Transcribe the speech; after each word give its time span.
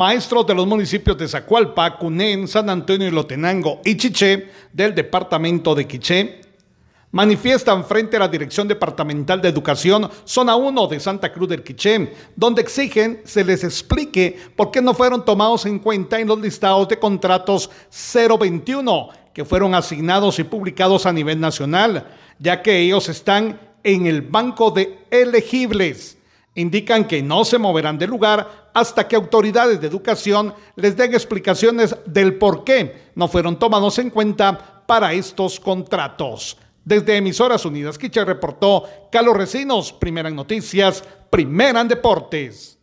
Maestros 0.00 0.46
de 0.46 0.54
los 0.54 0.66
municipios 0.66 1.18
de 1.18 1.28
Zacualpa, 1.28 1.98
Cunén, 1.98 2.48
San 2.48 2.70
Antonio 2.70 3.06
y 3.06 3.10
Lotenango 3.10 3.82
y 3.84 3.98
Chiché 3.98 4.48
del 4.72 4.94
departamento 4.94 5.74
de 5.74 5.86
Quiché 5.86 6.40
manifiestan 7.10 7.84
frente 7.84 8.16
a 8.16 8.20
la 8.20 8.28
Dirección 8.28 8.66
Departamental 8.66 9.42
de 9.42 9.50
Educación 9.50 10.08
Zona 10.24 10.56
1 10.56 10.86
de 10.86 11.00
Santa 11.00 11.30
Cruz 11.30 11.50
del 11.50 11.62
Quiché, 11.62 12.14
donde 12.34 12.62
exigen 12.62 13.20
se 13.26 13.44
les 13.44 13.62
explique 13.62 14.38
por 14.56 14.70
qué 14.70 14.80
no 14.80 14.94
fueron 14.94 15.22
tomados 15.22 15.66
en 15.66 15.78
cuenta 15.78 16.18
en 16.18 16.28
los 16.28 16.40
listados 16.40 16.88
de 16.88 16.98
contratos 16.98 17.68
021 18.40 19.10
que 19.34 19.44
fueron 19.44 19.74
asignados 19.74 20.38
y 20.38 20.44
publicados 20.44 21.04
a 21.04 21.12
nivel 21.12 21.38
nacional, 21.38 22.06
ya 22.38 22.62
que 22.62 22.78
ellos 22.78 23.10
están 23.10 23.60
en 23.84 24.06
el 24.06 24.22
banco 24.22 24.70
de 24.70 24.98
elegibles 25.10 26.16
indican 26.54 27.06
que 27.06 27.22
no 27.22 27.44
se 27.44 27.58
moverán 27.58 27.98
de 27.98 28.06
lugar 28.06 28.70
hasta 28.74 29.06
que 29.06 29.16
autoridades 29.16 29.80
de 29.80 29.86
educación 29.86 30.54
les 30.76 30.96
den 30.96 31.14
explicaciones 31.14 31.96
del 32.06 32.38
por 32.38 32.64
qué 32.64 33.10
no 33.14 33.28
fueron 33.28 33.58
tomados 33.58 33.98
en 33.98 34.10
cuenta 34.10 34.82
para 34.86 35.12
estos 35.12 35.60
contratos. 35.60 36.56
Desde 36.84 37.16
Emisoras 37.16 37.64
Unidas 37.64 37.98
Quiche 37.98 38.24
reportó 38.24 38.84
Carlos 39.12 39.36
Recinos, 39.36 39.92
primera 39.92 40.28
en 40.28 40.34
noticias, 40.34 41.04
primera 41.30 41.80
en 41.80 41.88
deportes. 41.88 42.79